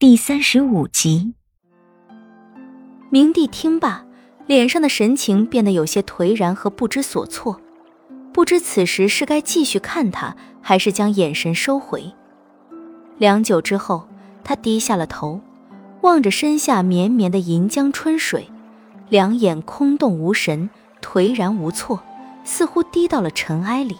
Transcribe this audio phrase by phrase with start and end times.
[0.00, 1.34] 第三十五集，
[3.10, 4.04] 明帝听罢，
[4.46, 7.60] 脸上的神情变得有些颓然和不知所措，
[8.32, 12.12] 不知此时是该继续看他，还是将眼神收回。
[13.16, 14.06] 良久之后，
[14.44, 15.40] 他低下了头，
[16.02, 18.48] 望着身下绵绵的银江春水，
[19.08, 20.70] 两眼空洞无神，
[21.02, 22.00] 颓然无措，
[22.44, 23.96] 似乎低到了尘埃里。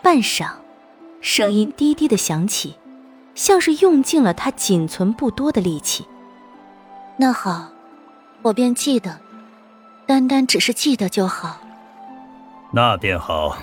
[0.00, 0.52] 半晌，
[1.20, 2.76] 声音低低的响起。
[3.34, 6.06] 像是用尽了他仅存不多的力气。
[7.16, 7.68] 那好，
[8.42, 9.18] 我便记得，
[10.06, 11.58] 单单只是记得就好。
[12.72, 13.58] 那便好。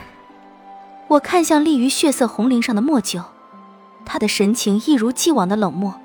[1.07, 3.23] 我看向立于血色红绫上的莫九，
[4.05, 5.95] 他的神情一如既往的冷漠，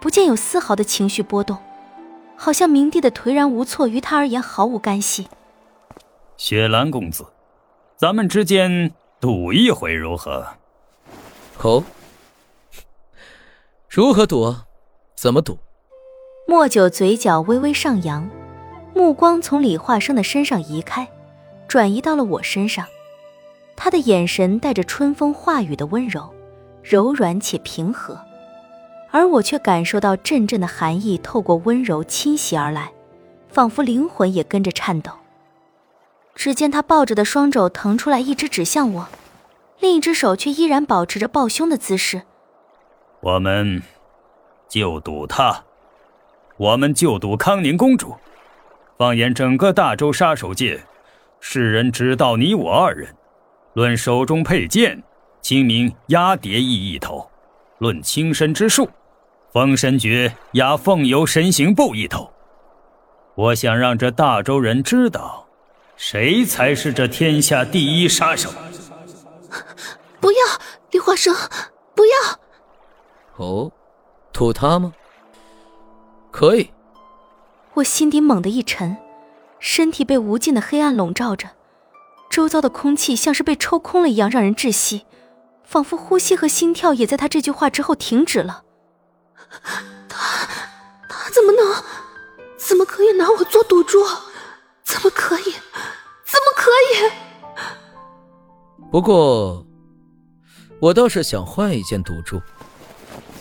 [0.00, 1.58] 不见有丝毫的情绪波动，
[2.36, 5.28] 好像明帝的颓然无措于他而言毫无干系。
[6.36, 7.26] 雪兰公子，
[7.96, 10.46] 咱们之间赌一回如何？
[11.56, 11.82] 好。
[13.96, 14.54] 如何赌？
[15.14, 15.58] 怎么赌？
[16.46, 18.28] 莫九嘴角微微上扬，
[18.92, 21.08] 目光从李化生的身上移开，
[21.66, 22.84] 转移到了我身上。
[23.74, 26.30] 他的眼神带着春风化雨的温柔，
[26.82, 28.20] 柔软且平和，
[29.12, 32.92] 而我却感受到阵阵的寒意透过温柔侵袭而来，
[33.48, 35.10] 仿佛灵魂也跟着颤抖。
[36.34, 39.08] 只见他抱着的双肘腾出来一只指向我，
[39.80, 42.24] 另一只手却依然保持着抱胸的姿势。
[43.20, 43.82] 我们
[44.68, 45.64] 就赌他，
[46.56, 48.14] 我们就赌康宁公主。
[48.96, 50.82] 放眼整个大周杀手界，
[51.40, 53.14] 世人只道你我二人。
[53.74, 55.02] 论手中佩剑，
[55.42, 57.28] 清明压蝶翼一头；
[57.78, 58.88] 论轻身之术，
[59.52, 62.32] 封神诀压凤游神行步一头。
[63.34, 65.46] 我想让这大周人知道，
[65.96, 68.50] 谁才是这天下第一杀手。
[70.20, 70.38] 不要，
[70.90, 71.34] 李华生，
[71.94, 72.12] 不要。
[73.36, 73.70] 哦，
[74.36, 74.92] 吐他吗？
[76.30, 76.70] 可以。
[77.72, 78.94] 我心底猛地一沉，
[79.58, 81.48] 身体被无尽的黑暗笼罩着，
[82.28, 85.06] 周遭的空气像是被抽空了一样，让人窒息，
[85.64, 88.62] 仿佛呼吸和心跳也在他这句话之后停止了。
[90.06, 90.46] 他，
[91.08, 91.82] 他怎么能，
[92.58, 94.04] 怎么可以拿我做赌注？
[94.84, 95.44] 怎么可以？
[96.26, 97.10] 怎么可以？
[98.92, 99.66] 不过，
[100.78, 102.38] 我倒是想换一件赌注。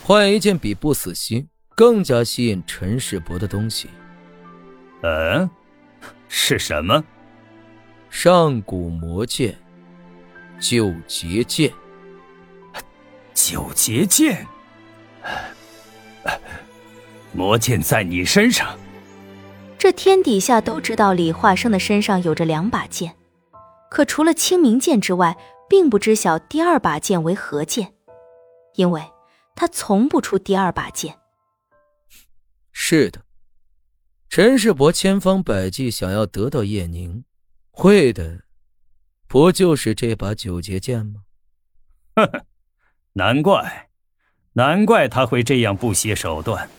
[0.08, 3.90] 换一件比不死心更加吸引陈世伯的东西。
[5.02, 5.50] 嗯，
[6.28, 7.04] 是什么？
[8.12, 9.58] 上古魔剑，
[10.60, 11.74] 九节剑。
[13.34, 14.46] 九节剑，
[17.34, 18.78] 魔剑在你身上。
[19.80, 23.16] 这天底下都知道李化生的身上有着两把剑，
[23.90, 25.36] 可除了清明剑之外，
[25.68, 27.92] 并不知晓第二把剑为何剑，
[28.76, 29.02] 因为。
[29.56, 31.18] 他从不出第二把剑。
[32.72, 33.22] 是的，
[34.30, 37.24] 陈世伯千方百计想要得到叶宁，
[37.72, 38.44] 会的
[39.28, 41.22] 不就是这把九节剑吗？
[42.16, 42.46] 呵呵，
[43.14, 43.90] 难怪，
[44.54, 46.70] 难怪他会这样不惜手段。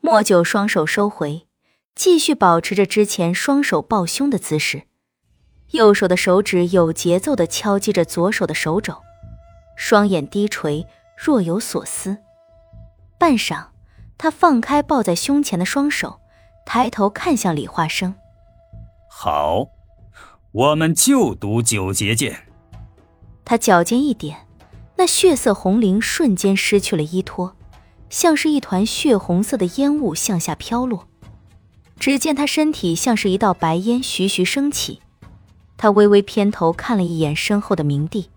[0.00, 1.48] 莫九双手收回，
[1.94, 4.84] 继续保持着之前双手抱胸的姿势，
[5.72, 9.02] 右手的手指有节奏的敲击着左手的手肘，
[9.76, 10.86] 双眼低垂。
[11.24, 12.18] 若有所思，
[13.16, 13.66] 半晌，
[14.18, 16.18] 他放开抱在胸前的双手，
[16.66, 18.12] 抬头看向李化生。
[19.08, 19.68] 好，
[20.50, 22.48] 我们就赌九节剑。
[23.44, 24.48] 他脚尖一点，
[24.96, 27.54] 那血色红绫瞬间失去了依托，
[28.10, 31.06] 像是一团血红色的烟雾向下飘落。
[32.00, 35.00] 只见他身体像是一道白烟徐徐升起，
[35.76, 38.28] 他微微偏头看了一眼身后的明帝，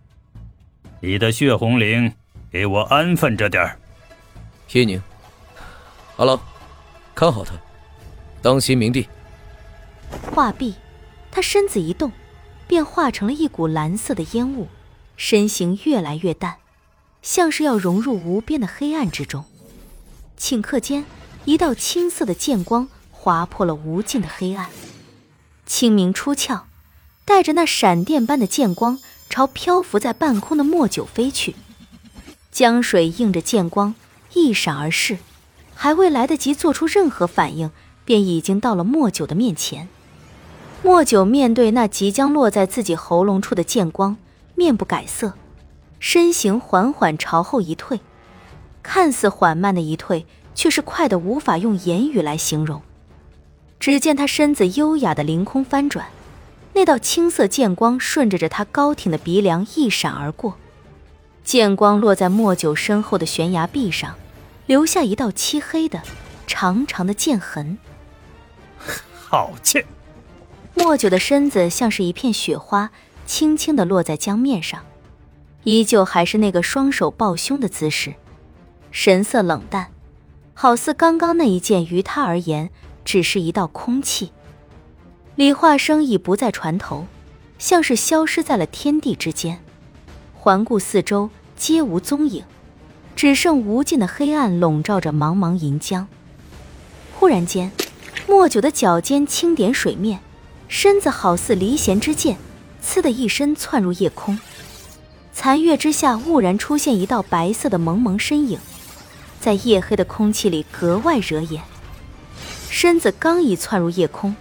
[0.99, 2.13] 你的血红绫。
[2.55, 3.77] 给我安分着点儿，
[4.71, 5.03] 叶宁。
[6.15, 6.39] 阿郎，
[7.13, 7.51] 看好他，
[8.41, 9.09] 当心明帝。
[10.31, 10.75] 话毕，
[11.29, 12.13] 他身子一动，
[12.65, 14.69] 便化成了一股蓝色的烟雾，
[15.17, 16.55] 身形越来越淡，
[17.21, 19.43] 像是要融入无边的黑暗之中。
[20.39, 21.03] 顷刻间，
[21.43, 24.69] 一道青色的剑光划破了无尽的黑暗，
[25.65, 26.67] 清明出鞘，
[27.25, 28.97] 带着那闪电般的剑光，
[29.29, 31.53] 朝漂浮在半空的墨九飞去。
[32.55, 33.95] 江水映着剑光，
[34.31, 35.17] 一闪而逝，
[35.73, 37.69] 还未来得及做出任何反应，
[38.05, 39.89] 便已经到了莫九的面前。
[40.81, 44.15] 莫九面对那即将落在自己喉咙处的剑光，
[44.55, 45.33] 面不改色，
[45.99, 47.99] 身形缓缓朝后一退，
[48.81, 52.81] 看似缓慢的一退，却是快得无法用言语来形容。
[53.81, 56.07] 只见他身子优雅的凌空翻转，
[56.71, 60.55] 那道青色剑光顺着着他高挺的鼻梁一闪而过。
[61.45, 64.15] 剑光落在莫九身后的悬崖壁上，
[64.65, 66.01] 留下一道漆黑的、
[66.47, 67.77] 长长的剑痕。
[69.13, 69.85] 好剑！
[70.73, 72.89] 莫九的身子像是一片雪花，
[73.27, 74.83] 轻轻的落在江面上，
[75.63, 78.15] 依旧还是那个双手抱胸的姿势，
[78.89, 79.91] 神色冷淡，
[80.55, 82.71] 好似刚刚那一剑于他而言
[83.05, 84.31] 只是一道空气。
[85.35, 87.05] 李化生已不在船头，
[87.59, 89.63] 像是消失在了天地之间，
[90.45, 92.43] 环顾四周，皆无踪影，
[93.15, 96.07] 只剩无尽的黑暗笼罩着茫茫银江。
[97.15, 97.71] 忽然间，
[98.27, 100.19] 莫九的脚尖轻点水面，
[100.67, 102.37] 身子好似离弦之箭，
[102.79, 104.37] 呲的一声窜入夜空。
[105.33, 108.59] 残月之下，蓦然出现一道白色的蒙蒙身影，
[109.39, 111.63] 在夜黑的空气里格外惹眼。
[112.69, 114.35] 身子刚一窜入夜空。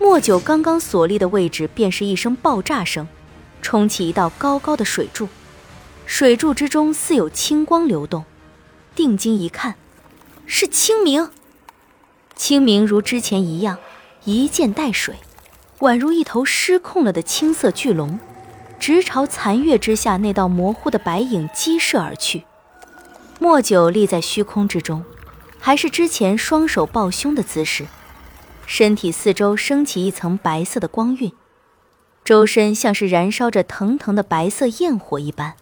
[0.00, 3.06] 莫九刚刚所立的位置，便是一声爆炸声，
[3.66, 5.28] 冲起一道高高的水柱，
[6.06, 8.24] 水柱之中似有青光流动。
[8.94, 9.74] 定睛一看，
[10.46, 11.32] 是清明。
[12.36, 13.78] 清明如之前一样，
[14.22, 15.16] 一剑带水，
[15.80, 18.20] 宛如一头失控了的青色巨龙，
[18.78, 22.44] 直朝残月之下那道模糊的白影激射而去。
[23.40, 25.04] 莫九立在虚空之中，
[25.58, 27.84] 还是之前双手抱胸的姿势。
[28.64, 31.32] 身体四周升起一层白色的光晕，
[32.26, 35.54] 周身像是燃烧着腾腾的白色焰火一般，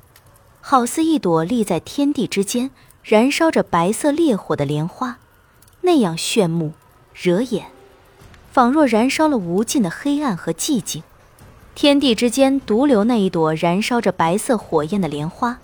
[0.62, 2.70] 好似一朵立在天地之间、
[3.02, 5.19] 燃烧着白色烈火的莲花，
[5.82, 6.72] 那样炫目、
[7.12, 7.66] 惹眼，
[8.50, 11.02] 仿若燃烧了无尽的黑暗和寂静。
[11.75, 15.58] 天地之间独留那一朵燃烧着白色火焰的莲花，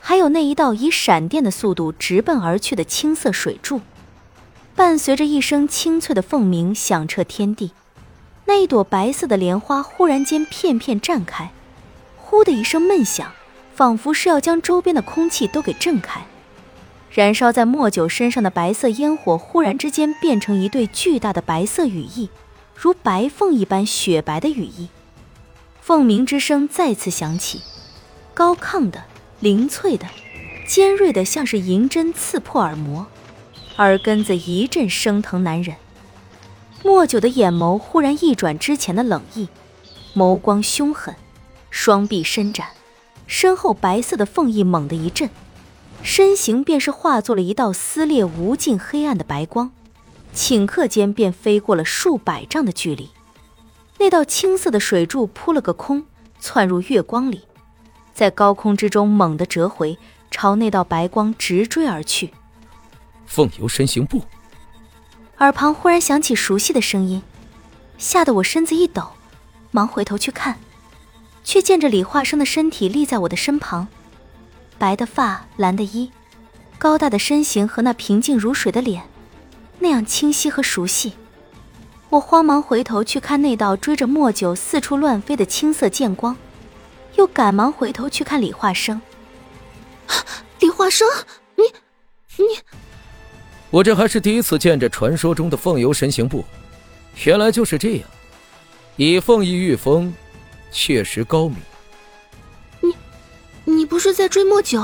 [0.00, 3.82] 还有那一道以闪电的速度直奔而去的青色水柱。
[4.74, 7.72] 伴随着一声清脆的凤鸣，响彻天地。
[8.50, 11.52] 那一朵白色的莲花忽然间片片绽开，
[12.16, 13.30] 呼的一声闷响，
[13.76, 16.22] 仿佛是要将周边的空气都给震开。
[17.12, 22.28] 燃烧在莫九身上的白色烟火，忽然之间变成一对巨大的白色羽翼，
[22.74, 24.88] 如白凤一般雪白的羽翼。
[25.80, 27.60] 凤鸣之声再次响起，
[28.34, 29.04] 高亢的、
[29.38, 30.08] 灵脆的、
[30.66, 33.06] 尖锐的，像是银针刺破耳膜。
[33.76, 35.76] 耳根子一阵生疼难忍，
[36.82, 39.48] 莫九的眼眸忽然一转之前的冷意，
[40.14, 41.14] 眸光凶狠，
[41.70, 42.68] 双臂伸展，
[43.26, 45.28] 身后白色的凤翼猛地一震，
[46.02, 49.70] 身形便是化作了一道撕裂无尽黑暗的白光，
[50.34, 53.10] 顷刻间便飞过了数百丈的距离。
[53.98, 56.04] 那道青色的水柱扑了个空，
[56.40, 57.42] 窜入月光里，
[58.14, 59.98] 在高空之中猛地折回，
[60.30, 62.32] 朝那道白光直追而去。
[63.26, 64.22] 凤游神行步，
[65.40, 67.22] 耳旁忽然响起熟悉的声音，
[67.96, 69.08] 吓得我身子一抖，
[69.70, 70.58] 忙回头去看，
[71.42, 73.88] 却见着李化生的身体立在我的身旁，
[74.78, 76.12] 白的发，蓝的衣，
[76.78, 79.04] 高大的身形和那平静如水的脸，
[79.78, 81.14] 那样清晰和熟悉。
[82.10, 86.36] 我慌忙回头去看那道追着莫九四处乱飞的青色剑光，
[87.14, 89.00] 又赶忙回头去看李化生。
[90.58, 91.08] 李化生，
[91.56, 91.64] 你，
[92.36, 92.44] 你。
[93.70, 96.44] 我这还是第一次见这传说中的凤游神行步，
[97.24, 98.08] 原来就是这样，
[98.96, 100.12] 以凤翼御风，
[100.72, 101.56] 确实高明。
[102.80, 102.94] 你，
[103.64, 104.82] 你不是在追莫九？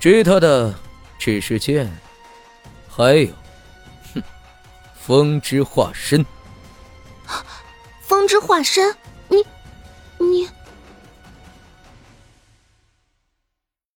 [0.00, 0.74] 追他的
[1.18, 1.88] 只是剑，
[2.88, 3.28] 还有，
[4.12, 4.22] 哼，
[4.94, 6.26] 风之化身。
[8.00, 8.94] 风之化身，
[9.28, 9.36] 你，
[10.18, 10.48] 你。